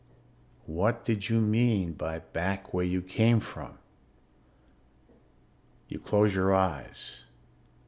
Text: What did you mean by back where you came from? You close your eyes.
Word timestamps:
What 0.65 1.05
did 1.05 1.29
you 1.29 1.39
mean 1.39 1.93
by 1.93 2.17
back 2.17 2.73
where 2.73 2.83
you 2.83 3.03
came 3.03 3.39
from? 3.39 3.77
You 5.89 5.99
close 5.99 6.33
your 6.33 6.55
eyes. 6.55 7.25